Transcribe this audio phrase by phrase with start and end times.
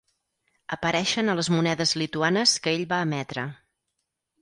[0.77, 3.49] Apareixen a les monedes lituanes que ell va emetre.